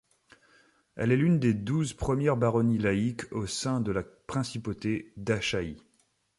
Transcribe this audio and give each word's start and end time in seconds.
Elle 0.95 1.11
est 1.11 1.15
l'une 1.15 1.37
des 1.39 1.53
douze 1.53 1.93
premières 1.93 2.35
baronnies 2.35 2.79
laïques 2.79 3.31
au 3.31 3.45
sein 3.45 3.81
de 3.81 3.91
la 3.91 4.01
principauté 4.01 5.13
d'Achaïe. 5.15 5.77